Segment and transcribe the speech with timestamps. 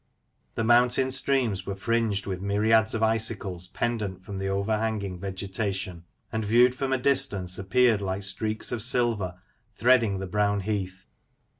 [0.55, 6.43] The mountain streams were fringed with myriads of icicles pendant from the overhanging vegetation; and,
[6.43, 9.39] viewed from a distance, appeared like streaks of silver
[9.75, 11.05] threading the brown heath.